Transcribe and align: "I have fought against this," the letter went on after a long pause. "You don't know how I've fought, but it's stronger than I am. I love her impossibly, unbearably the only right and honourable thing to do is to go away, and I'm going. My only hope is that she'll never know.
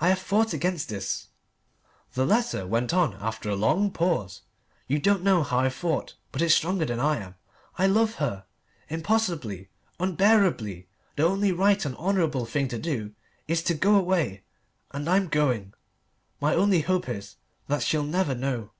"I 0.00 0.08
have 0.08 0.18
fought 0.18 0.52
against 0.52 0.88
this," 0.88 1.28
the 2.14 2.26
letter 2.26 2.66
went 2.66 2.92
on 2.92 3.14
after 3.20 3.48
a 3.48 3.54
long 3.54 3.92
pause. 3.92 4.40
"You 4.88 4.98
don't 4.98 5.22
know 5.22 5.44
how 5.44 5.60
I've 5.60 5.74
fought, 5.74 6.16
but 6.32 6.42
it's 6.42 6.54
stronger 6.56 6.84
than 6.84 6.98
I 6.98 7.18
am. 7.18 7.36
I 7.78 7.86
love 7.86 8.16
her 8.16 8.46
impossibly, 8.88 9.70
unbearably 10.00 10.88
the 11.14 11.22
only 11.24 11.52
right 11.52 11.84
and 11.84 11.94
honourable 11.98 12.46
thing 12.46 12.66
to 12.66 12.80
do 12.80 13.12
is 13.46 13.62
to 13.62 13.74
go 13.74 13.94
away, 13.94 14.42
and 14.90 15.08
I'm 15.08 15.28
going. 15.28 15.72
My 16.40 16.56
only 16.56 16.80
hope 16.80 17.08
is 17.08 17.36
that 17.68 17.84
she'll 17.84 18.02
never 18.02 18.34
know. 18.34 18.72